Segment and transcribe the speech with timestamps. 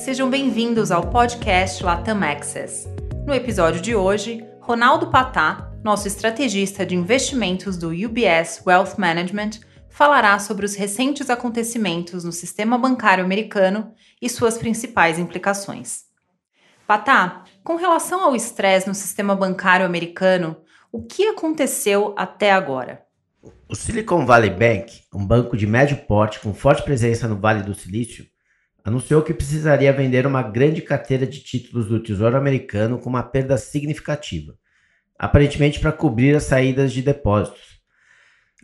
[0.00, 2.88] Sejam bem-vindos ao podcast Latam Access.
[3.26, 9.60] No episódio de hoje, Ronaldo Patá, nosso estrategista de investimentos do UBS Wealth Management,
[9.90, 13.92] falará sobre os recentes acontecimentos no sistema bancário americano
[14.22, 16.04] e suas principais implicações.
[16.86, 20.56] Patá, com relação ao estresse no sistema bancário americano,
[20.90, 23.02] o que aconteceu até agora?
[23.68, 27.74] O Silicon Valley Bank, um banco de médio porte com forte presença no Vale do
[27.74, 28.24] Silício,
[28.84, 33.56] anunciou que precisaria vender uma grande carteira de títulos do Tesouro Americano com uma perda
[33.56, 34.54] significativa,
[35.18, 37.80] aparentemente para cobrir as saídas de depósitos.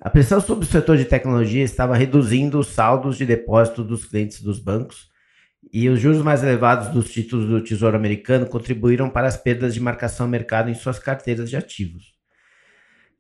[0.00, 4.42] A pressão sobre o setor de tecnologia estava reduzindo os saldos de depósito dos clientes
[4.42, 5.08] dos bancos
[5.72, 9.80] e os juros mais elevados dos títulos do Tesouro Americano contribuíram para as perdas de
[9.80, 12.14] marcação mercado em suas carteiras de ativos.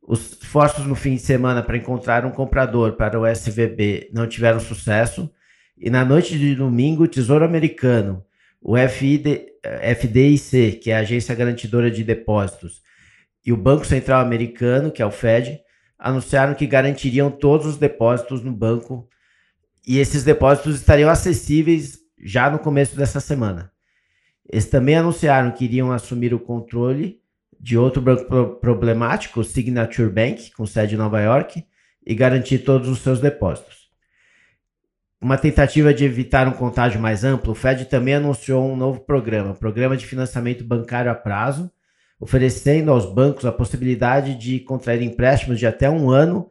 [0.02, 4.60] Os esforços no fim de semana para encontrar um comprador para o SVB não tiveram
[4.60, 5.28] sucesso,
[5.78, 8.24] e na noite de domingo, o Tesouro Americano,
[8.60, 9.46] o FID,
[9.98, 12.82] FDIC, que é a Agência Garantidora de Depósitos,
[13.44, 15.60] e o Banco Central Americano, que é o Fed,
[15.98, 19.08] anunciaram que garantiriam todos os depósitos no banco
[19.86, 23.70] e esses depósitos estariam acessíveis já no começo dessa semana.
[24.48, 27.20] Eles também anunciaram que iriam assumir o controle
[27.58, 31.64] de outro banco problemático, o Signature Bank, com sede em Nova York,
[32.04, 33.85] e garantir todos os seus depósitos.
[35.20, 39.54] Uma tentativa de evitar um contágio mais amplo, o Fed também anunciou um novo programa,
[39.54, 41.70] Programa de Financiamento Bancário a Prazo,
[42.20, 46.50] oferecendo aos bancos a possibilidade de contrair empréstimos de até um ano,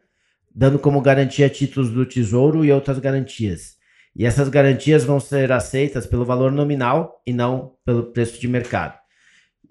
[0.53, 3.75] dando como garantia títulos do Tesouro e outras garantias.
[4.15, 8.97] E essas garantias vão ser aceitas pelo valor nominal e não pelo preço de mercado.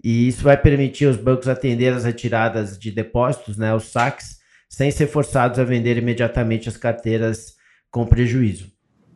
[0.03, 4.37] E isso vai permitir os bancos atender as retiradas de depósitos, né, os saques,
[4.69, 7.55] sem ser forçados a vender imediatamente as carteiras
[7.89, 8.74] com prejuízo.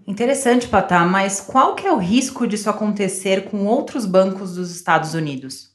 [0.09, 5.13] Interessante, Patá, mas qual que é o risco disso acontecer com outros bancos dos Estados
[5.13, 5.69] Unidos?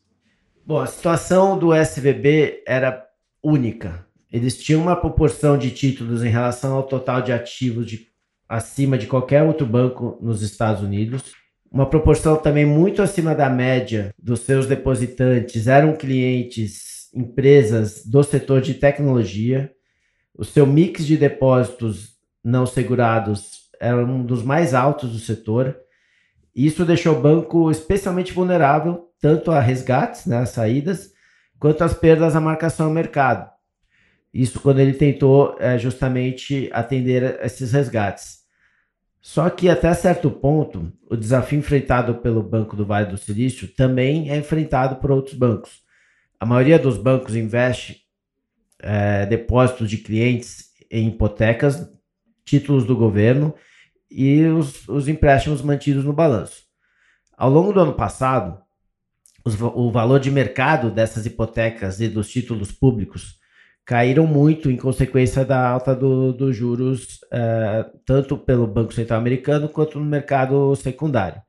[0.66, 3.06] Bom, a situação do SVB era
[3.42, 4.04] única.
[4.32, 8.08] Eles tinham uma proporção de títulos em relação ao total de ativos de,
[8.48, 11.22] acima de qualquer outro banco nos Estados Unidos
[11.74, 18.60] uma proporção também muito acima da média dos seus depositantes eram clientes, empresas do setor
[18.60, 19.72] de tecnologia.
[20.38, 22.10] O seu mix de depósitos
[22.44, 25.76] não segurados era um dos mais altos do setor.
[26.54, 31.12] Isso deixou o banco especialmente vulnerável tanto a resgates, né, as saídas,
[31.58, 33.50] quanto às perdas à marcação ao mercado.
[34.32, 38.44] Isso quando ele tentou é, justamente atender esses resgates.
[39.20, 44.30] Só que até certo ponto, o desafio enfrentado pelo Banco do Vale do Silício também
[44.30, 45.82] é enfrentado por outros bancos.
[46.38, 48.02] A maioria dos bancos investe
[48.78, 51.88] é, depósitos de clientes em hipotecas,
[52.44, 53.54] títulos do governo
[54.14, 56.62] e os, os empréstimos mantidos no balanço.
[57.36, 58.58] Ao longo do ano passado,
[59.44, 63.40] os, o valor de mercado dessas hipotecas e dos títulos públicos
[63.84, 69.68] caíram muito em consequência da alta dos do juros, é, tanto pelo Banco Central Americano
[69.68, 71.42] quanto no mercado secundário.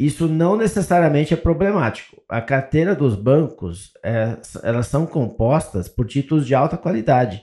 [0.00, 2.22] Isso não necessariamente é problemático.
[2.28, 7.42] A carteira dos bancos, é, elas são compostas por títulos de alta qualidade.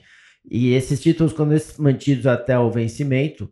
[0.49, 3.49] E esses títulos, quando eles mantidos até o vencimento,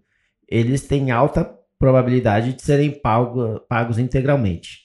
[0.53, 1.43] eles têm alta
[1.79, 4.83] probabilidade de serem pago, pagos integralmente.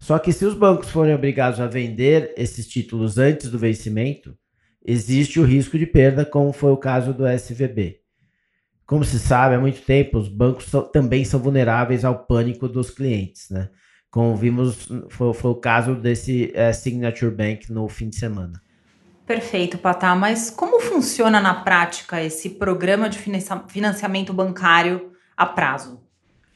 [0.00, 4.34] Só que se os bancos forem obrigados a vender esses títulos antes do vencimento,
[4.82, 8.00] existe o risco de perda, como foi o caso do SVB.
[8.86, 12.88] Como se sabe, há muito tempo os bancos são, também são vulneráveis ao pânico dos
[12.88, 13.68] clientes, né?
[14.10, 18.62] Como vimos, foi, foi o caso desse é, Signature Bank no fim de semana.
[19.26, 20.14] Perfeito, Patá.
[20.14, 23.18] Mas como funciona na prática esse programa de
[23.68, 26.00] financiamento bancário a prazo?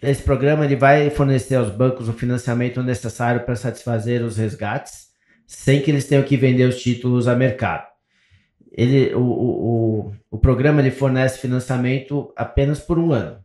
[0.00, 5.08] Esse programa ele vai fornecer aos bancos o financiamento necessário para satisfazer os resgates,
[5.46, 7.90] sem que eles tenham que vender os títulos a mercado
[8.72, 13.38] ele, o, o, o programa ele fornece financiamento apenas por um ano.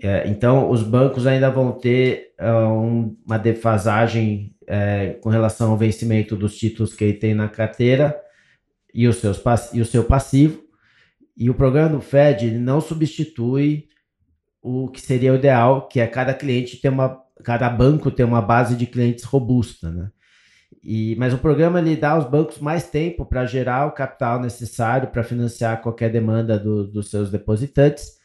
[0.00, 6.36] É, então, os bancos ainda vão ter um, uma defasagem é, com relação ao vencimento
[6.36, 8.16] dos títulos que ele tem na carteira
[8.94, 9.42] e, seus,
[9.72, 10.62] e o seu passivo.
[11.36, 13.88] E o programa do Fed não substitui
[14.60, 18.42] o que seria o ideal, que é cada cliente ter uma, cada banco ter uma
[18.42, 20.10] base de clientes robusta, né?
[20.82, 25.08] E, mas o programa ele dá aos bancos mais tempo para gerar o capital necessário
[25.08, 28.18] para financiar qualquer demanda do, dos seus depositantes.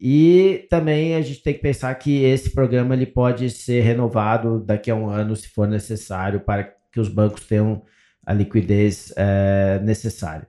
[0.00, 4.90] E também a gente tem que pensar que esse programa ele pode ser renovado daqui
[4.90, 7.82] a um ano, se for necessário, para que os bancos tenham
[8.26, 10.48] a liquidez é, necessária.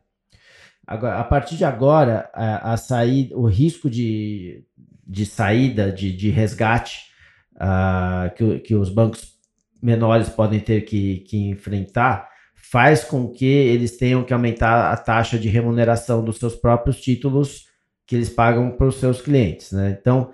[0.85, 4.63] Agora, a partir de agora, a, a saída, o risco de,
[5.05, 7.07] de saída, de, de resgate,
[7.55, 9.33] uh, que, que os bancos
[9.81, 15.37] menores podem ter que, que enfrentar, faz com que eles tenham que aumentar a taxa
[15.37, 17.67] de remuneração dos seus próprios títulos
[18.05, 19.73] que eles pagam para os seus clientes.
[19.73, 19.97] Né?
[19.99, 20.31] Então,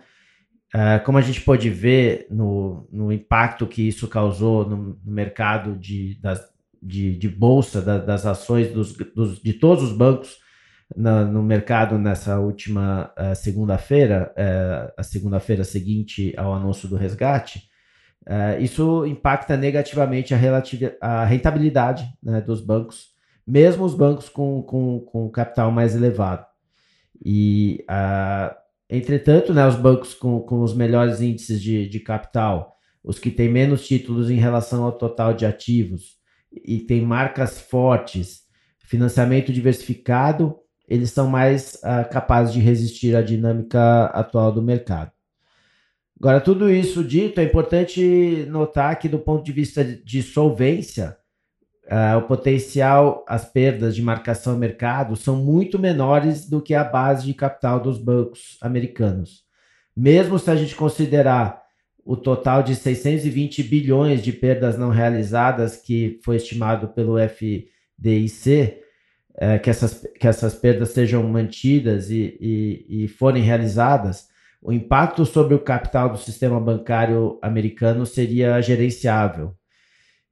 [0.76, 5.76] uh, como a gente pode ver no, no impacto que isso causou no, no mercado
[5.76, 6.53] de, das,
[6.84, 10.38] de, de bolsa, da, das ações dos, dos, de todos os bancos
[10.96, 17.64] na, no mercado nessa última uh, segunda-feira, uh, a segunda-feira seguinte ao anúncio do resgate,
[18.28, 20.38] uh, isso impacta negativamente a,
[21.02, 23.14] a rentabilidade né, dos bancos,
[23.48, 26.46] mesmo os bancos com, com, com capital mais elevado.
[27.26, 28.54] E, uh,
[28.90, 33.50] entretanto, né, os bancos com, com os melhores índices de, de capital, os que têm
[33.50, 36.23] menos títulos em relação ao total de ativos
[36.64, 38.44] e têm marcas fortes,
[38.80, 40.58] financiamento diversificado,
[40.88, 45.12] eles são mais uh, capazes de resistir à dinâmica atual do mercado.
[46.20, 51.18] Agora, tudo isso dito, é importante notar que, do ponto de vista de solvência,
[51.86, 57.26] uh, o potencial, as perdas de marcação mercado são muito menores do que a base
[57.26, 59.44] de capital dos bancos americanos.
[59.96, 61.63] Mesmo se a gente considerar
[62.06, 68.78] o total de 620 bilhões de perdas não realizadas que foi estimado pelo FDIC,
[69.36, 74.28] é, que, essas, que essas perdas sejam mantidas e, e, e forem realizadas,
[74.62, 79.54] o impacto sobre o capital do sistema bancário americano seria gerenciável.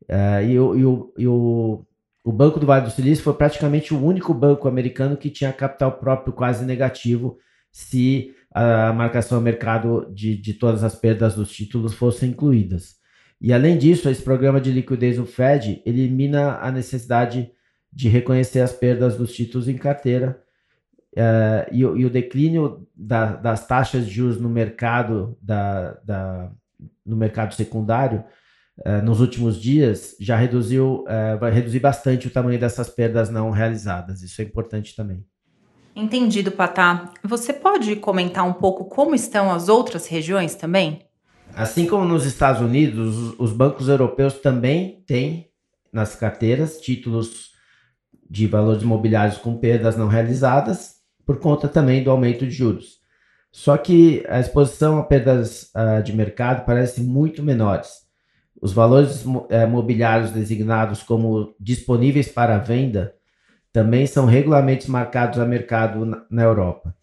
[0.03, 1.85] Uh, e, o, e, o, e o,
[2.23, 5.93] o Banco do Vale do Silício foi praticamente o único banco americano que tinha capital
[5.93, 7.37] próprio quase negativo
[7.71, 12.95] se a marcação ao mercado de, de todas as perdas dos títulos fossem incluídas.
[13.39, 17.51] E além disso, esse programa de liquidez do Fed elimina a necessidade
[17.91, 20.41] de reconhecer as perdas dos títulos em carteira
[21.17, 26.51] uh, e, e, o declínio da, das taxas de juros no mercado da, da
[27.05, 28.23] no mercado secundário
[28.85, 33.49] uh, nos últimos dias já reduziu, uh, vai reduzir bastante o tamanho dessas perdas não
[33.49, 34.21] realizadas.
[34.21, 35.25] Isso é importante também.
[35.95, 37.11] Entendido, Patá.
[37.23, 41.05] Você pode comentar um pouco como estão as outras regiões também?
[41.53, 45.49] Assim como nos Estados Unidos, os bancos europeus também têm
[45.91, 47.51] nas carteiras títulos
[48.29, 50.95] de valores imobiliários com perdas não realizadas,
[51.25, 53.01] por conta também do aumento de juros.
[53.51, 57.89] Só que a exposição a perdas uh, de mercado parece muito menores.
[58.61, 63.13] Os valores uh, mobiliários designados como disponíveis para venda
[63.71, 66.95] também são regularmente marcados a mercado na, na Europa.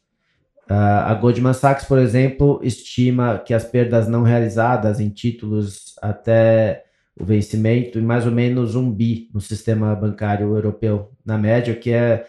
[0.71, 0.75] Uh,
[1.07, 6.85] a Goldman Sachs, por exemplo, estima que as perdas não realizadas em títulos até
[7.19, 11.91] o vencimento em mais ou menos um bi no sistema bancário europeu, na média, que
[11.91, 12.27] é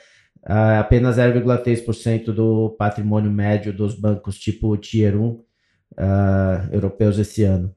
[0.48, 5.46] uh, apenas 0,3% do patrimônio médio dos bancos tipo Tier 1 uh,
[6.72, 7.76] europeus esse ano.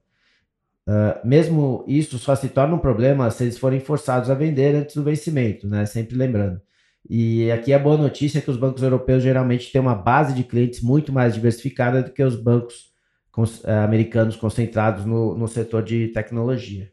[0.88, 4.96] Uh, mesmo isso só se torna um problema se eles forem forçados a vender antes
[4.96, 5.86] do vencimento, né?
[5.86, 6.60] Sempre lembrando.
[7.08, 10.44] E aqui a boa notícia é que os bancos europeus geralmente têm uma base de
[10.44, 12.92] clientes muito mais diversificada do que os bancos
[13.36, 16.90] uh, americanos concentrados no, no setor de tecnologia.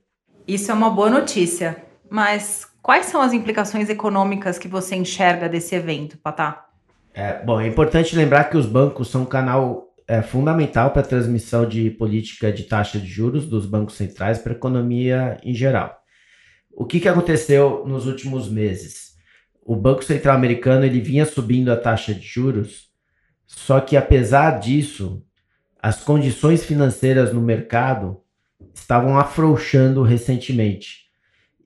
[0.48, 1.78] Isso é uma boa notícia,
[2.10, 6.66] mas quais são as implicações econômicas que você enxerga desse evento, Patá?
[7.14, 11.06] É, bom, é importante lembrar que os bancos são um canal é fundamental para a
[11.06, 15.96] transmissão de política de taxa de juros dos bancos centrais para a economia em geral.
[16.72, 19.14] O que, que aconteceu nos últimos meses?
[19.62, 22.90] O Banco Central americano ele vinha subindo a taxa de juros,
[23.46, 25.24] só que apesar disso,
[25.80, 28.20] as condições financeiras no mercado
[28.74, 31.04] estavam afrouxando recentemente.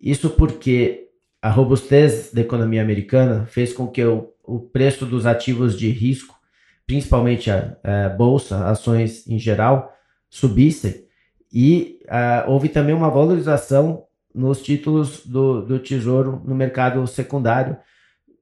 [0.02, 1.08] Isso porque
[1.42, 6.43] a robustez da economia americana fez com que o, o preço dos ativos de risco
[6.86, 9.94] principalmente a, a bolsa, ações em geral,
[10.30, 11.04] subissem.
[11.52, 17.78] E uh, houve também uma valorização nos títulos do, do Tesouro no mercado secundário.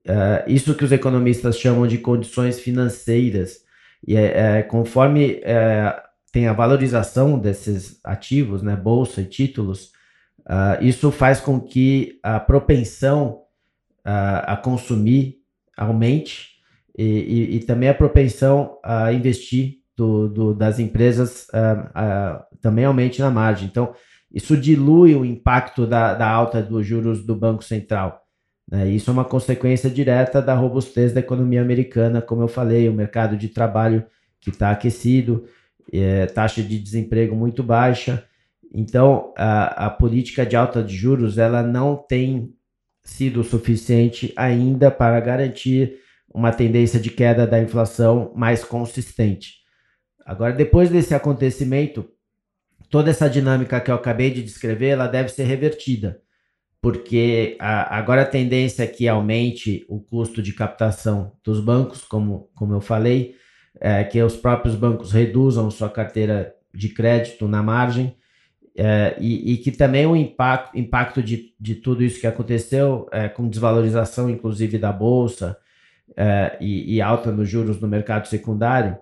[0.06, 3.60] Uh, isso que os economistas chamam de condições financeiras.
[4.06, 9.92] E é, é, conforme é, tem a valorização desses ativos, né, bolsa e títulos,
[10.40, 13.40] uh, isso faz com que a propensão
[14.04, 15.36] a consumir
[15.76, 16.52] aumente
[16.96, 22.84] e, e, e, também a propensão a investir do, do, das empresas uh, uh, também
[22.84, 23.66] aumente na margem.
[23.66, 23.94] Então,
[24.32, 28.22] isso dilui o impacto da, da alta dos juros do Banco Central.
[28.70, 28.88] Né?
[28.88, 33.36] Isso é uma consequência direta da robustez da economia americana, como eu falei, o mercado
[33.36, 34.04] de trabalho
[34.40, 35.44] que está aquecido,
[35.92, 38.24] é, taxa de desemprego muito baixa.
[38.74, 42.54] Então, a, a política de alta de juros ela não tem
[43.04, 45.98] sido suficiente ainda para garantir
[46.34, 49.62] uma tendência de queda da inflação mais consistente.
[50.24, 52.08] Agora, depois desse acontecimento,
[52.88, 56.20] toda essa dinâmica que eu acabei de descrever, ela deve ser revertida,
[56.80, 62.50] porque a, agora a tendência é que aumente o custo de captação dos bancos, como,
[62.54, 63.34] como eu falei,
[63.80, 68.16] é, que os próprios bancos reduzam sua carteira de crédito na margem,
[68.74, 73.28] é, e, e, que também o impacto, impacto de, de tudo isso que aconteceu, é,
[73.28, 75.58] com desvalorização inclusive da Bolsa
[76.16, 78.96] é, e, e, alta nos juros no mercado secundário,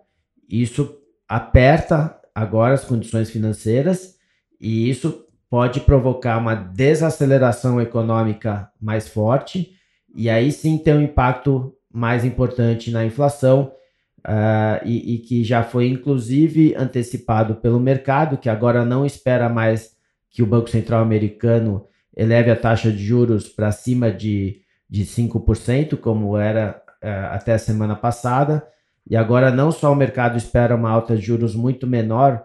[0.49, 0.97] isso
[1.29, 4.17] aperta agora as condições financeiras
[4.61, 9.73] e isso pode provocar uma desaceleração econômica mais forte
[10.15, 13.73] e aí sim ter um impacto mais importante na inflação
[14.21, 19.97] uh, e, e, que já foi inclusive antecipado pelo mercado, que agora não espera mais
[20.31, 21.87] que o Banco Central americano
[22.17, 27.97] eleve a taxa de juros para cima de, de 5%, como era até a semana
[27.97, 28.63] passada,
[29.09, 32.45] e agora não só o mercado espera uma alta de juros muito menor,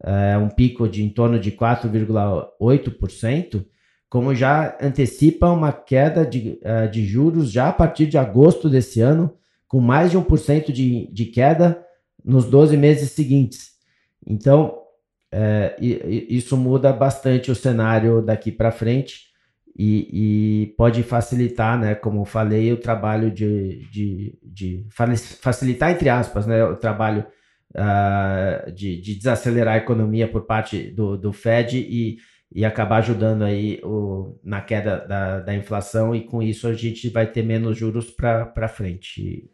[0.00, 3.64] uh, um pico de em torno de 4,8%,
[4.08, 9.00] como já antecipa uma queda de, uh, de juros já a partir de agosto desse
[9.00, 9.34] ano,
[9.66, 11.84] com mais de 1% de, de queda
[12.24, 13.74] nos 12 meses seguintes.
[14.26, 14.78] Então,
[15.80, 19.33] isso muda bastante o cenário daqui para frente
[19.76, 24.86] e, e, pode facilitar, né, como falei, o trabalho de, de, de
[25.40, 27.26] facilitar, entre aspas, né, o trabalho
[27.74, 32.18] uh, de, de, desacelerar a economia por parte do, do Fed e,
[32.54, 37.08] e acabar ajudando aí o, na queda da, da inflação e com isso a gente
[37.08, 39.50] vai ter menos juros para frente.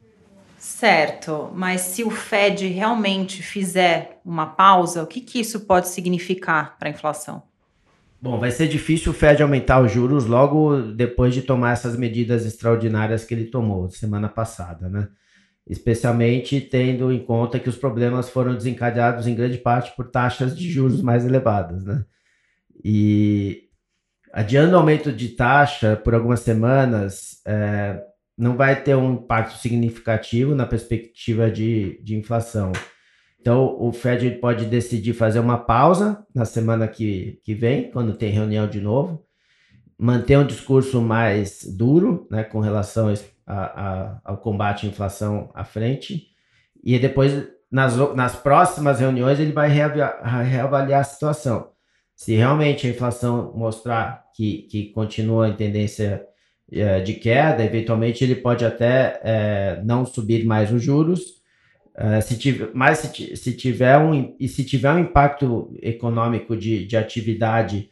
[0.58, 6.76] Certo, mas se o Fed realmente fizer uma pausa, o que, que isso pode significar
[6.78, 7.49] para a inflação?
[8.22, 12.44] Bom, vai ser difícil o Fed aumentar os juros logo depois de tomar essas medidas
[12.44, 15.08] extraordinárias que ele tomou semana passada, né?
[15.66, 20.70] Especialmente tendo em conta que os problemas foram desencadeados em grande parte por taxas de
[20.70, 22.04] juros mais elevadas, né?
[22.84, 23.70] E
[24.32, 28.02] adiando o aumento de taxa por algumas semanas, é,
[28.36, 32.72] não vai ter um impacto significativo na perspectiva de, de inflação.
[33.40, 38.30] Então, o Fed pode decidir fazer uma pausa na semana que, que vem, quando tem
[38.30, 39.24] reunião de novo,
[39.98, 43.12] manter um discurso mais duro né, com relação
[43.46, 46.28] a, a, ao combate à inflação à frente,
[46.82, 51.70] e depois, nas, nas próximas reuniões, ele vai reavaliar, reavaliar a situação.
[52.14, 56.26] Se realmente a inflação mostrar que, que continua em tendência
[56.70, 61.39] é, de queda, eventualmente ele pode até é, não subir mais os juros,
[62.02, 66.86] é, se tiver, mas se, se, tiver um, e se tiver um impacto econômico de,
[66.86, 67.90] de atividade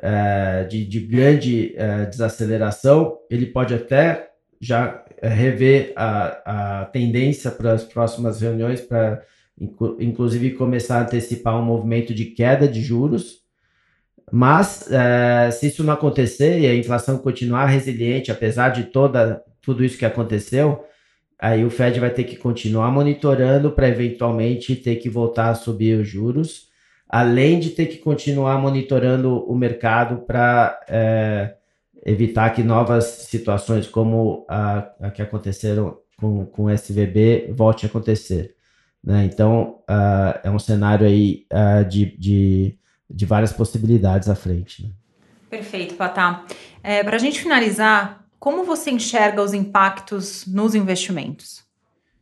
[0.00, 7.50] é, de, de, grande é, desaceleração, ele pode até já é, rever a, a tendência
[7.50, 9.22] para as próximas reuniões, para
[9.98, 13.40] inclusive começar a antecipar um movimento de queda de juros,
[14.30, 14.88] mas
[15.52, 20.04] se isso não acontecer e a inflação continuar resiliente, apesar de toda, tudo isso que
[20.04, 20.84] aconteceu,
[21.38, 25.98] aí o Fed vai ter que continuar monitorando para eventualmente ter que voltar a subir
[25.98, 26.68] os juros,
[27.08, 31.54] além de ter que continuar monitorando o mercado para é,
[32.04, 37.88] evitar que novas situações como a, a que aconteceram com, com o SVB volte a
[37.88, 38.54] acontecer.
[39.02, 39.24] Né?
[39.32, 42.78] Então, uh, é um cenário aí uh, de, de
[43.08, 44.82] de várias possibilidades à frente.
[44.82, 44.90] Né?
[45.48, 46.44] Perfeito, Patá.
[46.82, 51.66] É, Para a gente finalizar, como você enxerga os impactos nos investimentos?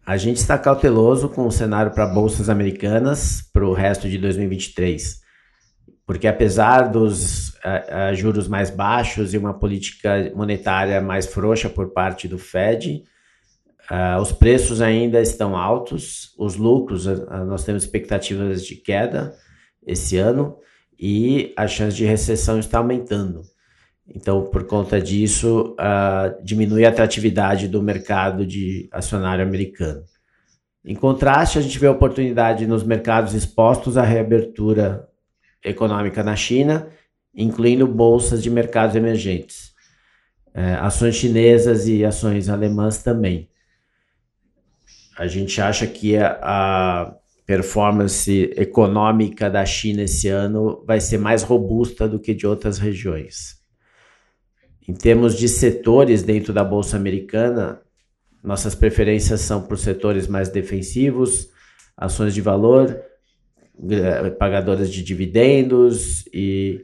[0.05, 5.21] A gente está cauteloso com o cenário para bolsas americanas para o resto de 2023,
[6.07, 11.93] porque apesar dos uh, uh, juros mais baixos e uma política monetária mais frouxa por
[11.93, 13.03] parte do Fed,
[13.91, 17.07] uh, os preços ainda estão altos, os lucros,
[17.47, 19.35] nós temos expectativas de queda
[19.85, 20.57] esse ano,
[20.99, 23.43] e a chance de recessão está aumentando.
[24.15, 30.05] Então, por conta disso, uh, diminui a atratividade do mercado de acionário americano.
[30.85, 35.09] Em contraste, a gente vê oportunidade nos mercados expostos à reabertura
[35.65, 36.89] econômica na China,
[37.35, 39.75] incluindo bolsas de mercados emergentes,
[40.55, 43.51] uh, ações chinesas e ações alemãs também.
[45.19, 51.43] A gente acha que a, a performance econômica da China esse ano vai ser mais
[51.43, 53.56] robusta do que de outras regiões.
[54.89, 57.81] Em termos de setores dentro da Bolsa Americana,
[58.43, 61.49] nossas preferências são por setores mais defensivos,
[61.97, 62.97] ações de valor,
[64.39, 66.81] pagadoras de dividendos e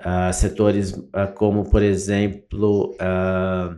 [0.00, 3.76] uh, setores uh, como, por exemplo, uh,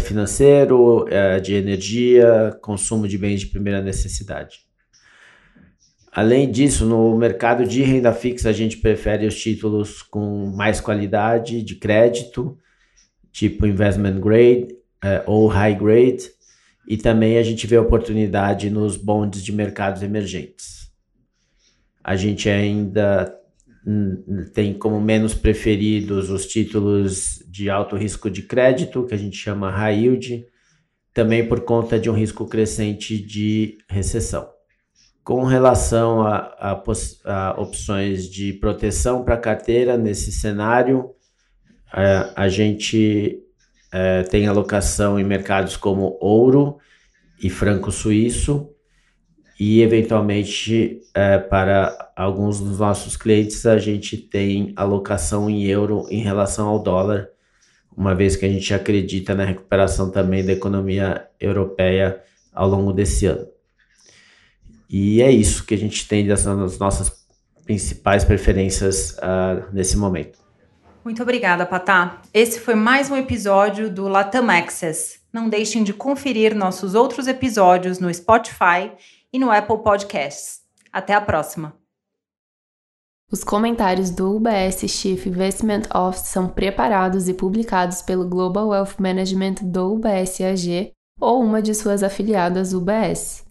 [0.00, 1.06] financeiro,
[1.42, 4.60] de energia, consumo de bens de primeira necessidade.
[6.10, 11.62] Além disso, no mercado de renda fixa, a gente prefere os títulos com mais qualidade
[11.62, 12.58] de crédito,
[13.34, 14.68] tipo investment grade
[15.04, 16.30] uh, ou high grade,
[16.88, 20.88] e também a gente vê oportunidade nos bonds de mercados emergentes.
[22.02, 23.34] A gente ainda
[24.54, 29.70] tem como menos preferidos os títulos de alto risco de crédito, que a gente chama
[29.70, 30.46] high yield,
[31.12, 34.48] também por conta de um risco crescente de recessão.
[35.22, 36.82] Com relação a, a,
[37.24, 41.23] a opções de proteção para carteira nesse cenário, a,
[41.96, 43.40] é, a gente
[43.92, 46.78] é, tem alocação em mercados como ouro
[47.40, 48.70] e franco suíço,
[49.58, 56.20] e eventualmente é, para alguns dos nossos clientes a gente tem alocação em euro em
[56.20, 57.28] relação ao dólar,
[57.96, 62.20] uma vez que a gente acredita na recuperação também da economia europeia
[62.52, 63.46] ao longo desse ano.
[64.90, 67.12] E é isso que a gente tem das nossas
[67.64, 70.43] principais preferências uh, nesse momento.
[71.04, 72.22] Muito obrigada, Patá.
[72.32, 75.20] Esse foi mais um episódio do Latam Access.
[75.30, 78.90] Não deixem de conferir nossos outros episódios no Spotify
[79.30, 80.62] e no Apple Podcasts.
[80.90, 81.74] Até a próxima!
[83.30, 89.56] Os comentários do UBS Chief Investment Office são preparados e publicados pelo Global Wealth Management
[89.60, 93.44] do UBS AG ou uma de suas afiliadas UBS.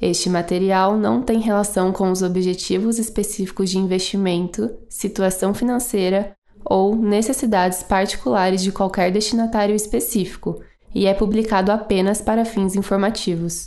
[0.00, 7.82] Este material não tem relação com os objetivos específicos de investimento, situação financeira ou necessidades
[7.82, 10.62] particulares de qualquer destinatário específico
[10.94, 13.66] e é publicado apenas para fins informativos.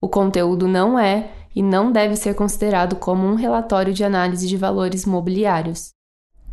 [0.00, 4.56] O conteúdo não é e não deve ser considerado como um relatório de análise de
[4.56, 5.90] valores mobiliários.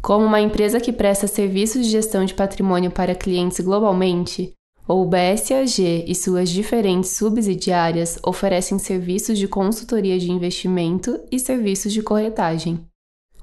[0.02, 4.54] Como uma empresa que presta serviços de gestão de patrimônio para clientes globalmente,
[4.88, 12.02] o BSAG e suas diferentes subsidiárias oferecem serviços de consultoria de investimento e serviços de
[12.02, 12.84] corretagem.